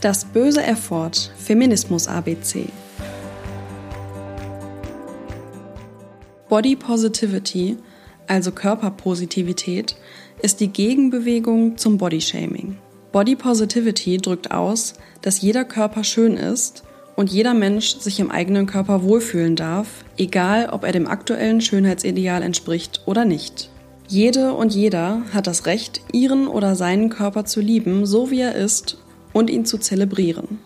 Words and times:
Das 0.00 0.24
böse 0.24 0.62
Erford 0.62 1.30
Feminismus 1.36 2.08
ABC. 2.08 2.70
Body 6.48 6.74
Positivity, 6.74 7.76
also 8.26 8.50
Körperpositivität, 8.50 9.96
ist 10.40 10.60
die 10.60 10.68
Gegenbewegung 10.68 11.76
zum 11.76 11.98
Bodyshaming. 11.98 12.78
Body 13.12 13.36
Positivity 13.36 14.16
drückt 14.16 14.50
aus, 14.50 14.94
dass 15.20 15.42
jeder 15.42 15.66
Körper 15.66 16.02
schön 16.02 16.38
ist 16.38 16.82
und 17.14 17.30
jeder 17.30 17.52
Mensch 17.52 17.98
sich 17.98 18.20
im 18.20 18.30
eigenen 18.30 18.64
Körper 18.64 19.02
wohlfühlen 19.02 19.54
darf, 19.54 20.06
egal 20.16 20.70
ob 20.70 20.84
er 20.84 20.92
dem 20.92 21.08
aktuellen 21.08 21.60
Schönheitsideal 21.60 22.42
entspricht 22.42 23.02
oder 23.04 23.26
nicht. 23.26 23.68
Jede 24.08 24.54
und 24.54 24.74
jeder 24.74 25.24
hat 25.34 25.46
das 25.46 25.66
Recht, 25.66 26.00
ihren 26.10 26.48
oder 26.48 26.74
seinen 26.74 27.10
Körper 27.10 27.44
zu 27.44 27.60
lieben, 27.60 28.06
so 28.06 28.30
wie 28.30 28.40
er 28.40 28.54
ist 28.54 28.96
und 29.32 29.50
ihn 29.50 29.64
zu 29.64 29.78
zelebrieren. 29.78 30.58